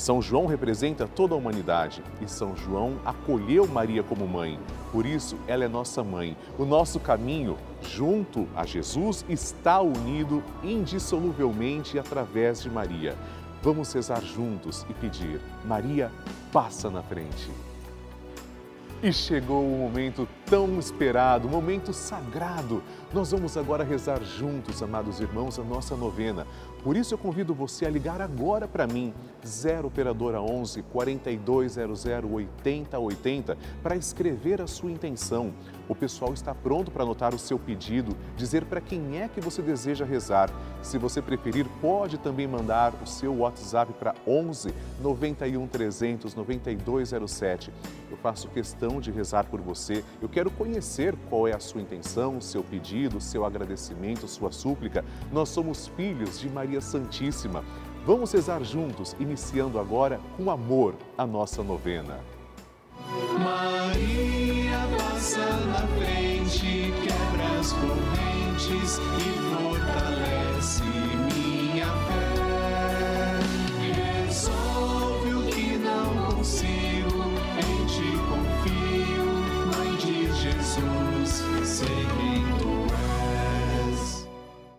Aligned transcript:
São 0.00 0.22
João 0.22 0.46
representa 0.46 1.06
toda 1.06 1.34
a 1.34 1.36
humanidade 1.36 2.02
e 2.22 2.26
São 2.26 2.56
João 2.56 2.94
acolheu 3.04 3.66
Maria 3.66 4.02
como 4.02 4.26
mãe. 4.26 4.58
Por 4.90 5.04
isso, 5.04 5.36
ela 5.46 5.62
é 5.62 5.68
nossa 5.68 6.02
mãe. 6.02 6.34
O 6.58 6.64
nosso 6.64 6.98
caminho 6.98 7.58
junto 7.82 8.48
a 8.56 8.64
Jesus 8.64 9.26
está 9.28 9.78
unido 9.82 10.42
indissoluvelmente 10.64 11.98
através 11.98 12.62
de 12.62 12.70
Maria. 12.70 13.14
Vamos 13.62 13.92
rezar 13.92 14.22
juntos 14.22 14.86
e 14.88 14.94
pedir: 14.94 15.38
Maria, 15.66 16.10
passa 16.50 16.88
na 16.88 17.02
frente. 17.02 17.50
E 19.02 19.12
chegou 19.12 19.62
o 19.62 19.78
momento 19.78 20.28
tão 20.44 20.78
esperado, 20.78 21.48
o 21.48 21.50
momento 21.50 21.90
sagrado. 21.92 22.82
Nós 23.14 23.32
vamos 23.32 23.56
agora 23.56 23.82
rezar 23.82 24.22
juntos, 24.22 24.82
amados 24.82 25.20
irmãos, 25.20 25.58
a 25.58 25.62
nossa 25.62 25.96
novena. 25.96 26.46
Por 26.82 26.96
isso 26.96 27.14
eu 27.14 27.18
convido 27.18 27.54
você 27.54 27.86
a 27.86 27.90
ligar 27.90 28.20
agora 28.20 28.68
para 28.68 28.86
mim, 28.86 29.14
0 29.46 29.88
operadora 29.88 30.40
11 30.40 30.82
4200 30.82 32.04
8080, 32.06 33.56
para 33.82 33.96
escrever 33.96 34.60
a 34.60 34.66
sua 34.66 34.90
intenção. 34.90 35.52
O 35.88 35.94
pessoal 35.94 36.32
está 36.32 36.54
pronto 36.54 36.90
para 36.90 37.02
anotar 37.02 37.34
o 37.34 37.38
seu 37.38 37.58
pedido, 37.58 38.16
dizer 38.36 38.64
para 38.64 38.80
quem 38.80 39.20
é 39.20 39.28
que 39.28 39.40
você 39.40 39.60
deseja 39.60 40.04
rezar. 40.04 40.50
Se 40.82 40.98
você 40.98 41.20
preferir, 41.20 41.66
pode 41.80 42.16
também 42.18 42.46
mandar 42.46 42.94
o 43.02 43.06
seu 43.06 43.38
WhatsApp 43.38 43.92
para 43.94 44.14
11 44.26 44.72
91 45.00 45.66
300 45.66 46.34
9207. 46.34 47.72
Eu 48.10 48.16
faço 48.16 48.48
questão 48.48 49.00
de 49.00 49.10
rezar 49.10 49.46
por 49.46 49.60
você. 49.60 50.04
Eu 50.22 50.28
quero 50.28 50.50
conhecer 50.50 51.16
qual 51.28 51.48
é 51.48 51.54
a 51.54 51.60
sua 51.60 51.80
intenção, 51.80 52.40
seu 52.40 52.62
pedido, 52.62 53.20
seu 53.20 53.44
agradecimento, 53.44 54.28
sua 54.28 54.52
súplica. 54.52 55.04
Nós 55.32 55.48
somos 55.48 55.88
filhos 55.88 56.38
de 56.38 56.48
Maria 56.48 56.80
Santíssima. 56.80 57.64
Vamos 58.06 58.32
rezar 58.32 58.64
juntos, 58.64 59.14
iniciando 59.20 59.78
agora 59.78 60.20
com 60.36 60.50
amor 60.50 60.94
a 61.18 61.26
nossa 61.26 61.62
novena. 61.62 62.18
Maria 63.38 64.19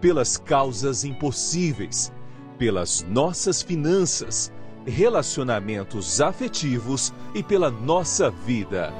pelas 0.00 0.36
causas 0.36 1.04
impossíveis, 1.04 2.12
pelas 2.58 3.04
nossas 3.08 3.62
finanças, 3.62 4.52
relacionamentos 4.86 6.20
afetivos 6.20 7.12
e 7.34 7.42
pela 7.42 7.70
nossa 7.70 8.30
vida. 8.30 8.92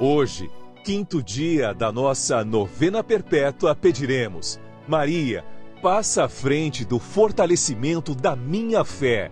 Hoje, 0.00 0.50
quinto 0.84 1.22
dia 1.22 1.72
da 1.72 1.90
nossa 1.90 2.44
novena 2.44 3.02
perpétua, 3.02 3.74
pediremos: 3.74 4.60
Maria, 4.86 5.44
passa 5.82 6.24
à 6.24 6.28
frente 6.28 6.84
do 6.84 6.98
fortalecimento 6.98 8.14
da 8.14 8.36
minha 8.36 8.84
fé. 8.84 9.30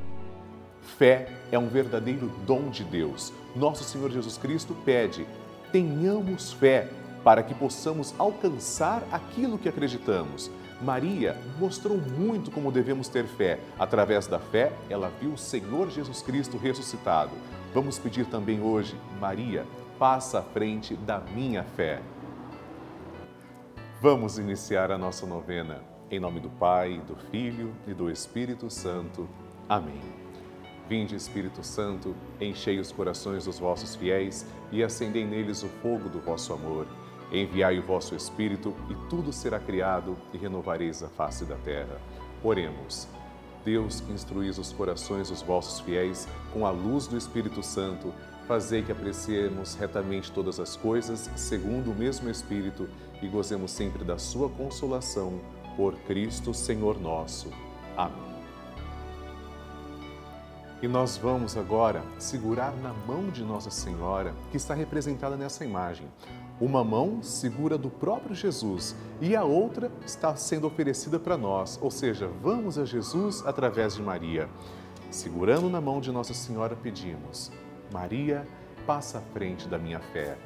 Fé 0.98 1.28
é 1.50 1.58
um 1.58 1.68
verdadeiro 1.68 2.30
dom 2.46 2.70
de 2.70 2.84
Deus. 2.84 3.32
Nosso 3.54 3.84
Senhor 3.84 4.10
Jesus 4.10 4.36
Cristo 4.38 4.74
pede: 4.84 5.26
tenhamos 5.70 6.52
fé 6.52 6.88
para 7.24 7.42
que 7.42 7.54
possamos 7.54 8.14
alcançar 8.18 9.02
aquilo 9.10 9.58
que 9.58 9.68
acreditamos. 9.68 10.50
Maria 10.80 11.36
mostrou 11.58 11.96
muito 11.96 12.50
como 12.50 12.72
devemos 12.72 13.08
ter 13.08 13.24
fé. 13.24 13.60
Através 13.78 14.26
da 14.26 14.38
fé, 14.38 14.72
ela 14.90 15.12
viu 15.20 15.32
o 15.32 15.38
Senhor 15.38 15.90
Jesus 15.90 16.22
Cristo 16.22 16.56
ressuscitado. 16.56 17.30
Vamos 17.72 17.98
pedir 17.98 18.26
também 18.26 18.60
hoje, 18.60 18.96
Maria, 19.20 19.64
passa 19.98 20.40
à 20.40 20.42
frente 20.42 20.94
da 20.96 21.20
minha 21.20 21.62
fé. 21.62 22.02
Vamos 24.00 24.38
iniciar 24.38 24.90
a 24.90 24.98
nossa 24.98 25.24
novena. 25.24 25.80
Em 26.10 26.18
nome 26.18 26.40
do 26.40 26.50
Pai, 26.50 27.00
do 27.06 27.14
Filho 27.30 27.72
e 27.86 27.94
do 27.94 28.10
Espírito 28.10 28.68
Santo. 28.68 29.28
Amém. 29.68 30.02
Vinde, 30.88 31.14
Espírito 31.14 31.64
Santo, 31.64 32.14
enchei 32.40 32.80
os 32.80 32.90
corações 32.90 33.44
dos 33.44 33.58
vossos 33.58 33.94
fiéis 33.94 34.44
e 34.72 34.82
acendei 34.82 35.24
neles 35.24 35.62
o 35.62 35.68
fogo 35.68 36.08
do 36.08 36.20
vosso 36.20 36.52
amor. 36.52 36.86
Enviai 37.32 37.78
o 37.78 37.82
vosso 37.82 38.14
Espírito 38.14 38.74
e 38.90 39.08
tudo 39.08 39.32
será 39.32 39.58
criado 39.58 40.18
e 40.34 40.36
renovareis 40.36 41.02
a 41.02 41.08
face 41.08 41.46
da 41.46 41.56
terra. 41.56 41.98
Oremos. 42.44 43.08
Deus 43.64 44.02
instruís 44.10 44.58
os 44.58 44.72
corações 44.72 45.30
dos 45.30 45.40
vossos 45.40 45.80
fiéis 45.80 46.28
com 46.52 46.66
a 46.66 46.70
luz 46.70 47.06
do 47.06 47.16
Espírito 47.16 47.62
Santo, 47.62 48.12
fazei 48.46 48.82
que 48.82 48.92
apreciemos 48.92 49.74
retamente 49.76 50.30
todas 50.30 50.60
as 50.60 50.76
coisas, 50.76 51.30
segundo 51.36 51.92
o 51.92 51.94
mesmo 51.94 52.28
Espírito, 52.28 52.88
e 53.22 53.28
gozemos 53.28 53.70
sempre 53.70 54.04
da 54.04 54.18
sua 54.18 54.48
consolação. 54.50 55.40
Por 55.76 55.94
Cristo, 56.00 56.52
Senhor 56.52 57.00
nosso. 57.00 57.48
Amém. 57.96 58.32
E 60.82 60.88
nós 60.88 61.16
vamos 61.16 61.56
agora 61.56 62.02
segurar 62.18 62.74
na 62.76 62.92
mão 62.92 63.30
de 63.30 63.42
Nossa 63.42 63.70
Senhora, 63.70 64.34
que 64.50 64.56
está 64.56 64.74
representada 64.74 65.36
nessa 65.36 65.64
imagem. 65.64 66.08
Uma 66.60 66.84
mão 66.84 67.22
segura 67.22 67.76
do 67.76 67.90
próprio 67.90 68.34
Jesus 68.34 68.94
e 69.20 69.34
a 69.34 69.42
outra 69.42 69.90
está 70.06 70.36
sendo 70.36 70.66
oferecida 70.66 71.18
para 71.18 71.36
nós, 71.36 71.78
ou 71.82 71.90
seja, 71.90 72.28
vamos 72.40 72.78
a 72.78 72.84
Jesus 72.84 73.44
através 73.44 73.96
de 73.96 74.02
Maria. 74.02 74.48
Segurando 75.10 75.68
na 75.68 75.80
mão 75.80 76.00
de 76.00 76.12
Nossa 76.12 76.34
Senhora, 76.34 76.76
pedimos: 76.76 77.50
Maria, 77.92 78.46
passa 78.86 79.18
à 79.18 79.20
frente 79.20 79.68
da 79.68 79.78
minha 79.78 80.00
fé. 80.00 80.38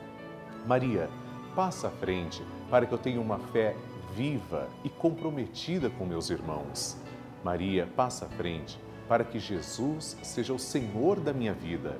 Maria, 0.66 1.08
passa 1.54 1.88
à 1.88 1.90
frente 1.90 2.42
para 2.70 2.86
que 2.86 2.92
eu 2.92 2.98
tenha 2.98 3.20
uma 3.20 3.38
fé 3.38 3.76
viva 4.14 4.68
e 4.82 4.88
comprometida 4.88 5.90
com 5.90 6.06
meus 6.06 6.30
irmãos. 6.30 6.96
Maria, 7.44 7.86
passa 7.94 8.26
à 8.26 8.28
frente 8.28 8.80
para 9.06 9.24
que 9.24 9.38
Jesus 9.38 10.16
seja 10.22 10.52
o 10.52 10.58
Senhor 10.58 11.20
da 11.20 11.32
minha 11.32 11.52
vida. 11.52 11.98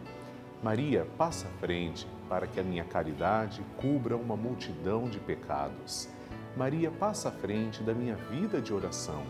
Maria, 0.62 1.06
passa 1.16 1.46
à 1.46 1.50
frente 1.60 2.06
para 2.28 2.46
que 2.46 2.60
a 2.60 2.62
minha 2.62 2.84
caridade 2.84 3.62
cubra 3.76 4.16
uma 4.16 4.36
multidão 4.36 5.08
de 5.08 5.18
pecados. 5.18 6.08
Maria, 6.56 6.90
passa 6.90 7.28
à 7.28 7.32
frente 7.32 7.82
da 7.82 7.92
minha 7.92 8.16
vida 8.16 8.60
de 8.60 8.72
oração. 8.72 9.22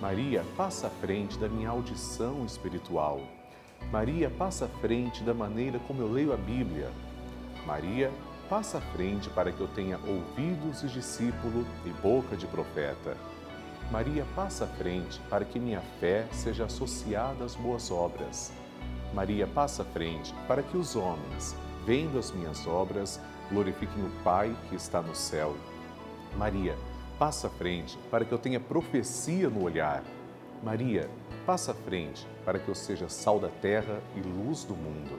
Maria, 0.00 0.44
passa 0.56 0.86
à 0.86 0.90
frente 0.90 1.38
da 1.38 1.48
minha 1.48 1.70
audição 1.70 2.44
espiritual. 2.44 3.20
Maria, 3.90 4.30
passa 4.30 4.64
à 4.64 4.68
frente 4.68 5.22
da 5.22 5.34
maneira 5.34 5.78
como 5.86 6.00
eu 6.00 6.10
leio 6.10 6.32
a 6.32 6.36
Bíblia. 6.36 6.90
Maria, 7.66 8.10
passa 8.48 8.78
à 8.78 8.80
frente 8.80 9.28
para 9.30 9.52
que 9.52 9.60
eu 9.60 9.68
tenha 9.68 9.98
ouvidos 9.98 10.80
de 10.80 10.88
discípulo 10.88 11.66
e 11.84 11.90
boca 12.00 12.36
de 12.36 12.46
profeta. 12.46 13.16
Maria, 13.90 14.26
passa 14.34 14.64
à 14.64 14.68
frente 14.68 15.20
para 15.30 15.44
que 15.44 15.60
minha 15.60 15.80
fé 16.00 16.26
seja 16.32 16.64
associada 16.64 17.44
às 17.44 17.54
boas 17.54 17.90
obras. 17.90 18.52
Maria, 19.14 19.46
passa 19.46 19.82
à 19.82 19.84
frente 19.86 20.34
para 20.48 20.62
que 20.62 20.76
os 20.76 20.96
homens, 20.96 21.54
vendo 21.86 22.18
as 22.18 22.32
minhas 22.32 22.66
obras, 22.66 23.20
glorifiquem 23.48 24.04
o 24.04 24.10
Pai 24.24 24.54
que 24.68 24.74
está 24.74 25.00
no 25.00 25.14
céu. 25.14 25.54
Maria, 26.36 26.76
passa 27.16 27.46
à 27.46 27.50
frente 27.50 27.96
para 28.10 28.24
que 28.24 28.32
eu 28.32 28.38
tenha 28.38 28.58
profecia 28.58 29.48
no 29.48 29.62
olhar. 29.62 30.02
Maria, 30.64 31.08
passa 31.46 31.70
à 31.70 31.74
frente 31.74 32.26
para 32.44 32.58
que 32.58 32.68
eu 32.68 32.74
seja 32.74 33.08
sal 33.08 33.38
da 33.38 33.48
terra 33.48 34.02
e 34.16 34.20
luz 34.20 34.64
do 34.64 34.74
mundo. 34.74 35.16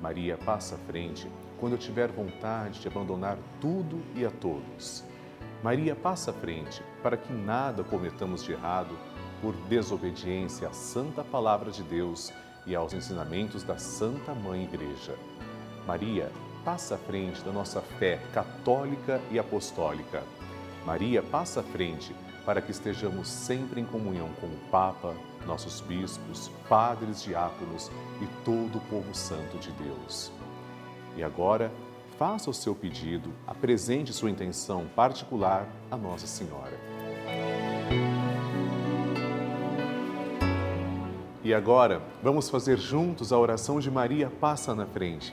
Maria, 0.00 0.36
passa 0.36 0.74
à 0.74 0.78
frente 0.78 1.26
quando 1.58 1.72
eu 1.72 1.78
tiver 1.78 2.12
vontade 2.12 2.80
de 2.80 2.88
abandonar 2.88 3.38
tudo 3.58 4.02
e 4.14 4.24
a 4.26 4.30
todos. 4.30 5.02
Maria, 5.62 5.96
passa 5.96 6.30
à 6.30 6.34
frente 6.34 6.82
para 7.02 7.16
que 7.16 7.32
nada 7.32 7.82
cometamos 7.82 8.44
de 8.44 8.52
errado 8.52 8.94
por 9.40 9.54
desobediência 9.68 10.68
à 10.68 10.72
santa 10.72 11.24
palavra 11.24 11.70
de 11.70 11.82
Deus 11.82 12.30
e 12.66 12.76
aos 12.76 12.92
ensinamentos 12.92 13.62
da 13.62 13.78
Santa 13.78 14.34
Mãe 14.34 14.64
Igreja. 14.64 15.16
Maria, 15.86 16.32
passa 16.64 16.96
à 16.96 16.98
frente 16.98 17.40
da 17.42 17.52
nossa 17.52 17.80
fé 17.80 18.20
católica 18.32 19.20
e 19.30 19.38
apostólica. 19.38 20.22
Maria, 20.84 21.22
passa 21.22 21.60
à 21.60 21.62
frente 21.62 22.14
para 22.44 22.60
que 22.60 22.70
estejamos 22.70 23.28
sempre 23.28 23.80
em 23.80 23.84
comunhão 23.84 24.28
com 24.40 24.46
o 24.46 24.58
Papa, 24.70 25.14
nossos 25.46 25.80
bispos, 25.80 26.50
padres, 26.68 27.22
diáconos 27.22 27.90
e 28.20 28.26
todo 28.44 28.78
o 28.78 28.80
povo 28.82 29.14
santo 29.14 29.58
de 29.58 29.70
Deus. 29.72 30.32
E 31.16 31.22
agora, 31.22 31.70
faça 32.18 32.50
o 32.50 32.54
seu 32.54 32.74
pedido, 32.74 33.30
apresente 33.46 34.12
sua 34.12 34.30
intenção 34.30 34.86
particular 34.94 35.68
a 35.90 35.96
Nossa 35.96 36.26
Senhora. 36.26 36.78
E 41.44 41.54
agora, 41.54 42.02
vamos 42.24 42.50
fazer 42.50 42.76
juntos 42.76 43.32
a 43.32 43.38
oração 43.38 43.78
de 43.78 43.88
Maria 43.88 44.28
Passa 44.28 44.74
na 44.74 44.84
Frente. 44.84 45.32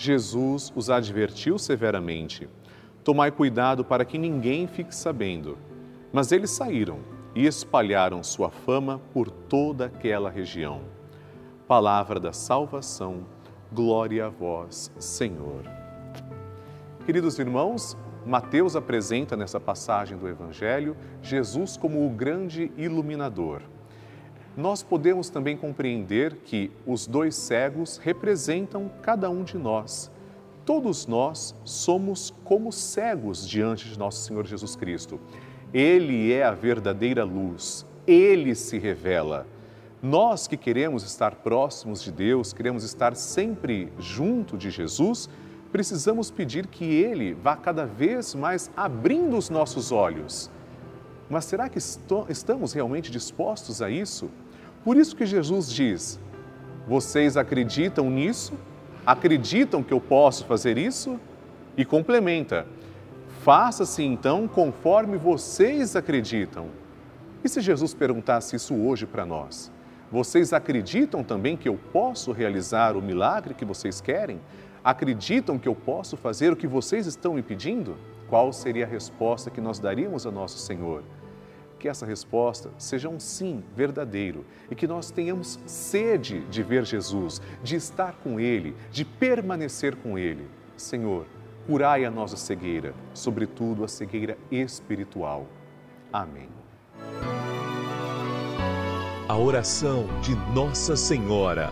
Jesus 0.00 0.72
os 0.76 0.90
advertiu 0.90 1.58
severamente: 1.58 2.48
Tomai 3.02 3.32
cuidado 3.32 3.84
para 3.84 4.04
que 4.04 4.16
ninguém 4.16 4.68
fique 4.68 4.94
sabendo. 4.94 5.58
Mas 6.12 6.30
eles 6.30 6.52
saíram 6.52 7.00
e 7.34 7.44
espalharam 7.46 8.22
sua 8.22 8.48
fama 8.48 9.00
por 9.12 9.28
toda 9.28 9.86
aquela 9.86 10.30
região. 10.30 10.82
Palavra 11.66 12.20
da 12.20 12.32
salvação, 12.32 13.26
glória 13.72 14.26
a 14.26 14.28
vós, 14.28 14.92
Senhor. 15.00 15.64
Queridos 17.04 17.36
irmãos, 17.40 17.96
Mateus 18.24 18.76
apresenta 18.76 19.36
nessa 19.36 19.58
passagem 19.58 20.16
do 20.16 20.28
Evangelho 20.28 20.96
Jesus 21.20 21.76
como 21.76 22.06
o 22.06 22.10
grande 22.10 22.70
iluminador. 22.76 23.62
Nós 24.58 24.82
podemos 24.82 25.30
também 25.30 25.56
compreender 25.56 26.38
que 26.44 26.68
os 26.84 27.06
dois 27.06 27.36
cegos 27.36 27.96
representam 27.96 28.90
cada 29.02 29.30
um 29.30 29.44
de 29.44 29.56
nós. 29.56 30.10
Todos 30.66 31.06
nós 31.06 31.54
somos 31.64 32.34
como 32.42 32.72
cegos 32.72 33.48
diante 33.48 33.88
de 33.88 33.96
nosso 33.96 34.26
Senhor 34.26 34.44
Jesus 34.44 34.74
Cristo. 34.74 35.20
Ele 35.72 36.32
é 36.32 36.42
a 36.42 36.50
verdadeira 36.50 37.22
luz, 37.22 37.86
ele 38.04 38.52
se 38.56 38.78
revela. 38.78 39.46
Nós 40.02 40.48
que 40.48 40.56
queremos 40.56 41.04
estar 41.04 41.36
próximos 41.36 42.02
de 42.02 42.10
Deus, 42.10 42.52
queremos 42.52 42.82
estar 42.82 43.14
sempre 43.14 43.92
junto 43.96 44.58
de 44.58 44.70
Jesus, 44.70 45.30
precisamos 45.70 46.32
pedir 46.32 46.66
que 46.66 46.84
Ele 46.84 47.32
vá 47.32 47.54
cada 47.54 47.86
vez 47.86 48.34
mais 48.34 48.72
abrindo 48.76 49.36
os 49.36 49.50
nossos 49.50 49.92
olhos. 49.92 50.50
Mas 51.30 51.44
será 51.44 51.68
que 51.68 51.78
estamos 51.78 52.72
realmente 52.72 53.08
dispostos 53.08 53.80
a 53.82 53.88
isso? 53.88 54.28
Por 54.88 54.96
isso 54.96 55.14
que 55.14 55.26
Jesus 55.26 55.70
diz: 55.70 56.18
Vocês 56.86 57.36
acreditam 57.36 58.08
nisso? 58.08 58.54
Acreditam 59.04 59.82
que 59.82 59.92
eu 59.92 60.00
posso 60.00 60.46
fazer 60.46 60.78
isso? 60.78 61.20
E 61.76 61.84
complementa: 61.84 62.66
Faça-se 63.42 64.02
então 64.02 64.48
conforme 64.48 65.18
vocês 65.18 65.94
acreditam. 65.94 66.68
E 67.44 67.50
se 67.50 67.60
Jesus 67.60 67.92
perguntasse 67.92 68.56
isso 68.56 68.74
hoje 68.74 69.04
para 69.04 69.26
nós? 69.26 69.70
Vocês 70.10 70.54
acreditam 70.54 71.22
também 71.22 71.54
que 71.54 71.68
eu 71.68 71.78
posso 71.92 72.32
realizar 72.32 72.96
o 72.96 73.02
milagre 73.02 73.52
que 73.52 73.66
vocês 73.66 74.00
querem? 74.00 74.40
Acreditam 74.82 75.58
que 75.58 75.68
eu 75.68 75.74
posso 75.74 76.16
fazer 76.16 76.50
o 76.50 76.56
que 76.56 76.66
vocês 76.66 77.06
estão 77.06 77.34
me 77.34 77.42
pedindo? 77.42 77.94
Qual 78.26 78.54
seria 78.54 78.86
a 78.86 78.88
resposta 78.88 79.50
que 79.50 79.60
nós 79.60 79.78
daríamos 79.78 80.24
ao 80.24 80.32
nosso 80.32 80.56
Senhor? 80.56 81.02
Que 81.78 81.88
essa 81.88 82.04
resposta 82.04 82.70
seja 82.76 83.08
um 83.08 83.20
sim 83.20 83.62
verdadeiro 83.76 84.44
e 84.70 84.74
que 84.74 84.86
nós 84.86 85.10
tenhamos 85.10 85.58
sede 85.64 86.40
de 86.50 86.62
ver 86.62 86.84
Jesus, 86.84 87.40
de 87.62 87.76
estar 87.76 88.14
com 88.14 88.40
Ele, 88.40 88.74
de 88.90 89.04
permanecer 89.04 89.94
com 89.96 90.18
Ele. 90.18 90.48
Senhor, 90.76 91.26
curai 91.66 92.04
a 92.04 92.10
nossa 92.10 92.36
cegueira, 92.36 92.94
sobretudo 93.14 93.84
a 93.84 93.88
cegueira 93.88 94.36
espiritual. 94.50 95.46
Amém. 96.12 96.48
A 99.28 99.36
oração 99.36 100.06
de 100.22 100.34
Nossa 100.54 100.96
Senhora. 100.96 101.70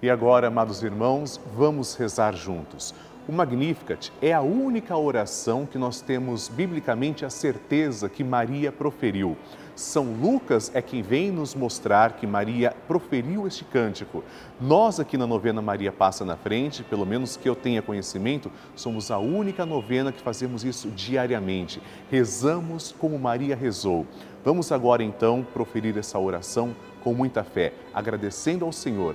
E 0.00 0.08
agora, 0.08 0.46
amados 0.46 0.84
irmãos, 0.84 1.40
vamos 1.56 1.96
rezar 1.96 2.36
juntos. 2.36 2.94
O 3.28 3.32
Magnificat 3.32 4.10
é 4.22 4.32
a 4.32 4.40
única 4.40 4.96
oração 4.96 5.66
que 5.66 5.76
nós 5.76 6.00
temos 6.00 6.48
biblicamente 6.48 7.26
a 7.26 7.30
certeza 7.30 8.08
que 8.08 8.24
Maria 8.24 8.72
proferiu. 8.72 9.36
São 9.76 10.14
Lucas 10.14 10.70
é 10.74 10.80
quem 10.80 11.02
vem 11.02 11.30
nos 11.30 11.54
mostrar 11.54 12.14
que 12.14 12.26
Maria 12.26 12.74
proferiu 12.88 13.46
este 13.46 13.66
cântico. 13.66 14.24
Nós 14.58 14.98
aqui 14.98 15.18
na 15.18 15.26
novena 15.26 15.60
Maria 15.60 15.92
Passa 15.92 16.24
na 16.24 16.38
Frente, 16.38 16.82
pelo 16.82 17.04
menos 17.04 17.36
que 17.36 17.46
eu 17.46 17.54
tenha 17.54 17.82
conhecimento, 17.82 18.50
somos 18.74 19.10
a 19.10 19.18
única 19.18 19.66
novena 19.66 20.10
que 20.10 20.22
fazemos 20.22 20.64
isso 20.64 20.88
diariamente. 20.88 21.82
Rezamos 22.10 22.94
como 22.98 23.18
Maria 23.18 23.54
rezou. 23.54 24.06
Vamos 24.42 24.72
agora 24.72 25.04
então 25.04 25.46
proferir 25.52 25.98
essa 25.98 26.18
oração 26.18 26.74
com 27.04 27.12
muita 27.12 27.44
fé, 27.44 27.74
agradecendo 27.92 28.64
ao 28.64 28.72
Senhor 28.72 29.14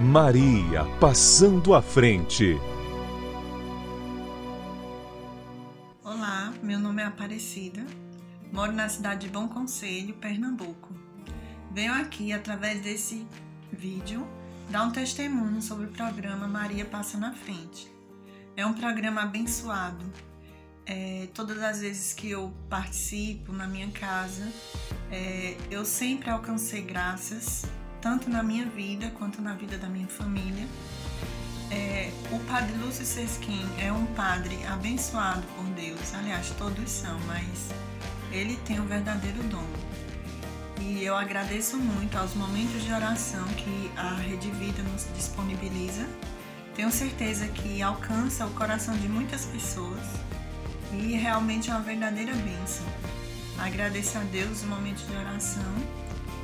Maria 0.00 0.86
passando 0.98 1.74
à 1.74 1.82
frente. 1.82 2.58
Olá, 6.02 6.54
meu 6.62 6.78
nome 6.78 7.02
é 7.02 7.04
Aparecida, 7.04 7.84
moro 8.50 8.72
na 8.72 8.88
cidade 8.88 9.26
de 9.26 9.28
Bom 9.28 9.46
Conselho, 9.46 10.14
Pernambuco. 10.14 10.88
Venho 11.70 11.92
aqui, 11.92 12.32
através 12.32 12.80
desse 12.80 13.26
vídeo, 13.70 14.26
dar 14.70 14.84
um 14.84 14.90
testemunho 14.90 15.60
sobre 15.60 15.84
o 15.84 15.90
programa 15.90 16.48
Maria 16.48 16.86
Passa 16.86 17.18
na 17.18 17.34
Frente. 17.34 17.92
É 18.56 18.64
um 18.64 18.72
programa 18.72 19.24
abençoado. 19.24 20.10
É, 20.86 21.28
todas 21.34 21.62
as 21.62 21.82
vezes 21.82 22.14
que 22.14 22.30
eu 22.30 22.50
participo 22.70 23.52
na 23.52 23.66
minha 23.66 23.90
casa, 23.90 24.50
é, 25.12 25.58
eu 25.70 25.84
sempre 25.84 26.30
alcancei 26.30 26.80
graças 26.80 27.66
tanto 28.00 28.30
na 28.30 28.42
minha 28.42 28.66
vida 28.66 29.10
quanto 29.18 29.40
na 29.40 29.54
vida 29.54 29.78
da 29.78 29.88
minha 29.88 30.08
família. 30.08 30.66
É, 31.70 32.10
o 32.32 32.38
padre 32.40 32.72
Lúcio 32.78 33.04
Sesquim 33.04 33.64
é 33.78 33.92
um 33.92 34.06
padre 34.06 34.58
abençoado 34.66 35.42
por 35.54 35.64
Deus, 35.66 36.14
aliás, 36.14 36.50
todos 36.58 36.90
são, 36.90 37.18
mas 37.26 37.70
ele 38.32 38.56
tem 38.64 38.80
o 38.80 38.82
um 38.82 38.86
verdadeiro 38.86 39.42
dom. 39.44 39.64
E 40.80 41.04
eu 41.04 41.16
agradeço 41.16 41.76
muito 41.76 42.16
aos 42.16 42.34
momentos 42.34 42.82
de 42.82 42.92
oração 42.92 43.46
que 43.48 43.90
a 43.96 44.14
Rede 44.14 44.50
Vida 44.52 44.82
nos 44.82 45.06
disponibiliza. 45.14 46.06
Tenho 46.74 46.90
certeza 46.90 47.46
que 47.48 47.82
alcança 47.82 48.46
o 48.46 48.50
coração 48.50 48.96
de 48.96 49.08
muitas 49.08 49.44
pessoas 49.44 50.02
e 50.92 51.12
realmente 51.12 51.70
é 51.70 51.74
uma 51.74 51.82
verdadeira 51.82 52.32
bênção. 52.32 52.86
Agradeço 53.58 54.16
a 54.18 54.22
Deus 54.22 54.62
o 54.62 54.66
momento 54.66 55.06
de 55.06 55.14
oração 55.14 55.74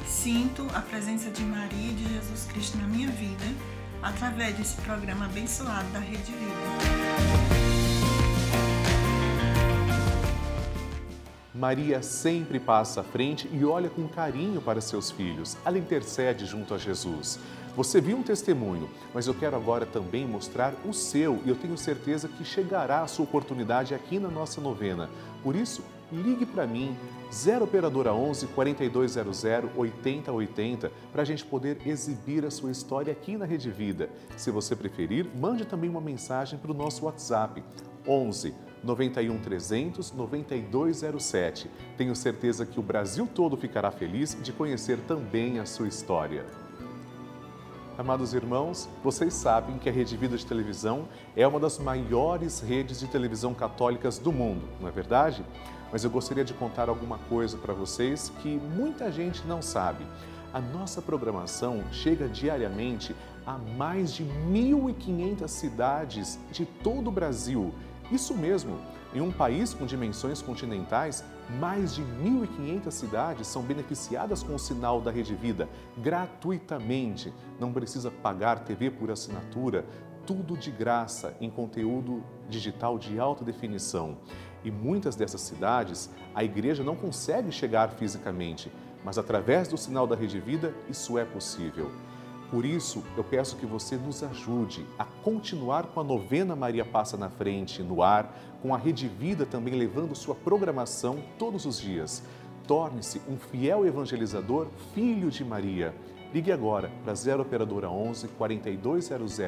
Sinto 0.06 0.66
a 0.72 0.80
presença 0.80 1.30
de 1.30 1.42
Maria 1.42 1.90
e 1.90 1.94
de 1.94 2.14
Jesus 2.14 2.44
Cristo 2.44 2.78
na 2.78 2.86
minha 2.86 3.08
vida 3.08 3.44
através 4.00 4.56
desse 4.56 4.80
programa 4.82 5.25
abençoado 5.25 5.88
da 5.90 5.98
Rede 5.98 6.30
Vida. 6.30 7.66
Maria 11.52 12.02
sempre 12.02 12.60
passa 12.60 13.00
à 13.00 13.04
frente 13.04 13.48
e 13.52 13.64
olha 13.64 13.88
com 13.88 14.06
carinho 14.06 14.60
para 14.60 14.80
seus 14.80 15.10
filhos. 15.10 15.56
Ela 15.64 15.78
intercede 15.78 16.46
junto 16.46 16.72
a 16.75 16.78
Jesus. 16.78 17.40
Você 17.75 18.00
viu 18.00 18.18
um 18.18 18.22
testemunho, 18.22 18.88
mas 19.12 19.26
eu 19.26 19.34
quero 19.34 19.56
agora 19.56 19.84
também 19.84 20.26
mostrar 20.26 20.72
o 20.84 20.92
seu 20.92 21.42
e 21.44 21.48
eu 21.48 21.56
tenho 21.56 21.76
certeza 21.76 22.28
que 22.28 22.44
chegará 22.44 23.00
a 23.02 23.06
sua 23.06 23.25
oportunidade 23.25 23.94
aqui 23.94 24.18
na 24.18 24.28
nossa 24.28 24.60
novena. 24.60 25.10
Por 25.42 25.56
isso, 25.56 25.82
ligue 26.12 26.46
para 26.46 26.66
mim, 26.66 26.96
0 27.32 27.64
Operadora 27.64 28.14
11 28.14 28.46
4200 28.48 29.44
8080, 29.76 30.92
para 31.12 31.22
a 31.22 31.25
gente 31.25 31.44
poder 31.44 31.78
exibir 31.86 32.44
a 32.44 32.50
sua 32.50 32.70
história 32.70 33.12
aqui 33.12 33.36
na 33.36 33.44
Rede 33.44 33.70
Vida. 33.70 34.08
Se 34.36 34.50
você 34.50 34.76
preferir, 34.76 35.26
mande 35.34 35.64
também 35.64 35.90
uma 35.90 36.00
mensagem 36.00 36.58
para 36.58 36.70
o 36.70 36.75
nosso 36.75 37.04
WhatsApp, 37.06 37.62
11 38.06 38.54
91 38.82 39.38
300 39.38 40.12
9207. 40.12 41.70
Tenho 41.96 42.14
certeza 42.14 42.64
que 42.64 42.78
o 42.78 42.82
Brasil 42.82 43.28
todo 43.32 43.56
ficará 43.56 43.90
feliz 43.90 44.36
de 44.40 44.52
conhecer 44.52 44.98
também 45.08 45.58
a 45.58 45.66
sua 45.66 45.88
história. 45.88 46.65
Amados 47.98 48.34
irmãos, 48.34 48.90
vocês 49.02 49.32
sabem 49.32 49.78
que 49.78 49.88
a 49.88 49.92
Rede 49.92 50.18
Vida 50.18 50.36
de 50.36 50.44
Televisão 50.44 51.08
é 51.34 51.48
uma 51.48 51.58
das 51.58 51.78
maiores 51.78 52.60
redes 52.60 53.00
de 53.00 53.06
televisão 53.06 53.54
católicas 53.54 54.18
do 54.18 54.30
mundo, 54.30 54.68
não 54.78 54.86
é 54.86 54.92
verdade? 54.92 55.42
Mas 55.90 56.04
eu 56.04 56.10
gostaria 56.10 56.44
de 56.44 56.52
contar 56.52 56.90
alguma 56.90 57.16
coisa 57.16 57.56
para 57.56 57.72
vocês 57.72 58.30
que 58.42 58.60
muita 58.76 59.10
gente 59.10 59.46
não 59.46 59.62
sabe. 59.62 60.04
A 60.52 60.60
nossa 60.60 61.00
programação 61.00 61.84
chega 61.90 62.28
diariamente 62.28 63.16
a 63.46 63.56
mais 63.56 64.12
de 64.12 64.26
1.500 64.26 65.48
cidades 65.48 66.38
de 66.52 66.66
todo 66.66 67.08
o 67.08 67.12
Brasil. 67.12 67.72
Isso 68.12 68.34
mesmo, 68.34 68.78
em 69.14 69.22
um 69.22 69.32
país 69.32 69.72
com 69.72 69.86
dimensões 69.86 70.42
continentais, 70.42 71.24
mais 71.48 71.94
de 71.94 72.02
1.500 72.02 72.90
cidades 72.90 73.46
são 73.46 73.62
beneficiadas 73.62 74.42
com 74.42 74.54
o 74.54 74.58
sinal 74.58 75.00
da 75.00 75.10
Rede 75.10 75.34
Vida 75.34 75.68
gratuitamente. 75.98 77.32
Não 77.58 77.72
precisa 77.72 78.10
pagar 78.10 78.64
TV 78.64 78.90
por 78.90 79.10
assinatura, 79.10 79.84
tudo 80.26 80.56
de 80.56 80.70
graça 80.70 81.36
em 81.40 81.48
conteúdo 81.48 82.22
digital 82.48 82.98
de 82.98 83.18
alta 83.18 83.44
definição. 83.44 84.18
E 84.64 84.70
muitas 84.70 85.14
dessas 85.14 85.40
cidades, 85.40 86.10
a 86.34 86.42
igreja 86.42 86.82
não 86.82 86.96
consegue 86.96 87.52
chegar 87.52 87.90
fisicamente, 87.90 88.70
mas 89.04 89.16
através 89.16 89.68
do 89.68 89.78
sinal 89.78 90.06
da 90.06 90.16
Rede 90.16 90.40
Vida, 90.40 90.74
isso 90.88 91.16
é 91.16 91.24
possível. 91.24 91.92
Por 92.50 92.64
isso, 92.64 93.02
eu 93.16 93.24
peço 93.24 93.56
que 93.56 93.66
você 93.66 93.96
nos 93.96 94.22
ajude 94.22 94.86
a 94.96 95.04
continuar 95.04 95.86
com 95.86 96.00
a 96.00 96.04
novena 96.04 96.54
Maria 96.54 96.84
Passa 96.84 97.16
na 97.16 97.28
Frente 97.28 97.82
no 97.82 98.02
ar, 98.02 98.38
com 98.62 98.72
a 98.72 98.78
Rede 98.78 99.08
Vida 99.08 99.44
também 99.44 99.74
levando 99.74 100.14
sua 100.14 100.34
programação 100.34 101.18
todos 101.38 101.66
os 101.66 101.80
dias. 101.80 102.22
Torne-se 102.66 103.20
um 103.28 103.36
fiel 103.36 103.84
evangelizador, 103.84 104.68
filho 104.94 105.28
de 105.28 105.44
Maria. 105.44 105.92
Ligue 106.32 106.52
agora 106.52 106.90
para 107.04 107.14
0 107.14 107.42
Operadora 107.42 107.90
11 107.90 108.28
4200 108.28 109.38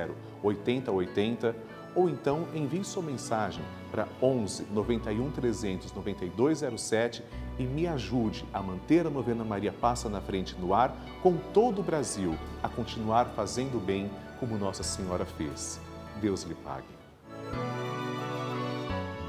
8080 0.43 1.57
ou 1.95 2.09
então 2.09 2.47
envie 2.55 2.85
sua 2.85 3.03
mensagem 3.03 3.65
para 3.91 4.07
11 4.23 4.67
91 4.73 5.31
300 5.31 5.93
9207 5.93 7.23
e 7.59 7.65
me 7.65 7.87
ajude 7.87 8.45
a 8.53 8.63
manter 8.63 9.07
a 9.07 9.11
novena 9.11 9.45
Maria 9.45 9.73
Passa 9.73 10.09
na 10.09 10.21
Frente 10.21 10.57
no 10.59 10.75
ar 10.75 10.95
com 11.23 11.37
todo 11.53 11.81
o 11.81 11.85
Brasil, 11.85 12.37
a 12.63 12.69
continuar 12.69 13.27
fazendo 13.35 13.85
bem 13.85 14.11
como 14.39 14.57
Nossa 14.57 14.83
Senhora 14.83 15.25
fez. 15.25 15.81
Deus 16.21 16.43
lhe 16.43 16.55
pague. 16.55 16.87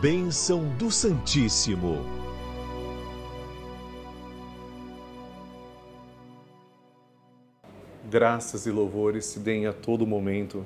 bênção 0.02 0.64
do 0.78 0.90
Santíssimo. 0.90 1.98
Graças 8.10 8.66
e 8.66 8.72
louvores 8.72 9.26
se 9.26 9.40
deem 9.40 9.68
a 9.68 9.74
todo 9.74 10.08
momento 10.08 10.66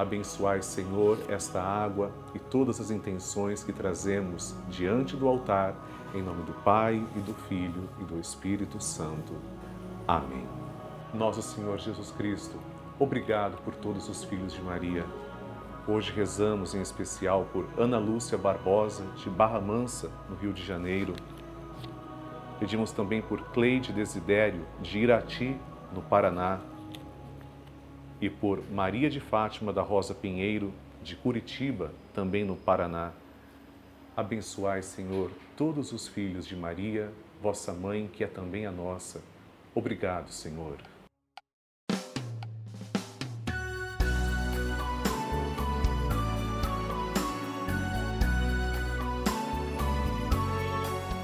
Abençoai, 0.00 0.62
Senhor, 0.62 1.18
esta 1.28 1.60
água 1.60 2.10
e 2.34 2.38
todas 2.38 2.80
as 2.80 2.90
intenções 2.90 3.62
que 3.62 3.70
trazemos 3.70 4.56
diante 4.70 5.14
do 5.14 5.28
altar, 5.28 5.74
em 6.14 6.22
nome 6.22 6.42
do 6.44 6.54
Pai 6.64 7.06
e 7.14 7.18
do 7.20 7.34
Filho 7.34 7.86
e 8.00 8.04
do 8.04 8.18
Espírito 8.18 8.82
Santo. 8.82 9.34
Amém. 10.08 10.46
Nosso 11.12 11.42
Senhor 11.42 11.78
Jesus 11.78 12.10
Cristo, 12.12 12.58
obrigado 12.98 13.60
por 13.62 13.74
todos 13.74 14.08
os 14.08 14.24
filhos 14.24 14.54
de 14.54 14.62
Maria. 14.62 15.04
Hoje 15.86 16.10
rezamos 16.10 16.74
em 16.74 16.80
especial 16.80 17.46
por 17.52 17.66
Ana 17.76 17.98
Lúcia 17.98 18.38
Barbosa, 18.38 19.04
de 19.16 19.28
Barra 19.28 19.60
Mansa, 19.60 20.10
no 20.30 20.36
Rio 20.36 20.54
de 20.54 20.64
Janeiro. 20.64 21.12
Pedimos 22.58 22.90
também 22.90 23.20
por 23.20 23.42
Cleide 23.50 23.92
Desidério, 23.92 24.64
de 24.80 25.00
Irati, 25.00 25.60
no 25.94 26.00
Paraná 26.00 26.58
e 28.20 28.28
por 28.28 28.62
Maria 28.70 29.08
de 29.08 29.20
Fátima 29.20 29.72
da 29.72 29.82
Rosa 29.82 30.14
Pinheiro, 30.14 30.72
de 31.02 31.16
Curitiba, 31.16 31.92
também 32.12 32.44
no 32.44 32.56
Paraná. 32.56 33.12
Abençoai, 34.16 34.82
Senhor, 34.82 35.30
todos 35.56 35.92
os 35.92 36.06
filhos 36.06 36.46
de 36.46 36.54
Maria, 36.54 37.10
vossa 37.40 37.72
mãe, 37.72 38.10
que 38.12 38.22
é 38.22 38.26
também 38.26 38.66
a 38.66 38.70
nossa. 38.70 39.22
Obrigado, 39.74 40.30
Senhor. 40.30 40.76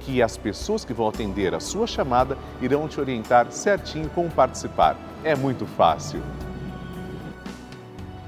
que 0.00 0.22
as 0.22 0.36
pessoas 0.36 0.84
que 0.84 0.92
vão 0.92 1.08
atender 1.08 1.54
a 1.54 1.60
sua 1.60 1.86
chamada 1.86 2.36
irão 2.60 2.88
te 2.88 3.00
orientar 3.00 3.50
certinho 3.50 4.10
como 4.10 4.30
participar. 4.30 4.96
É 5.22 5.34
muito 5.34 5.66
fácil. 5.66 6.20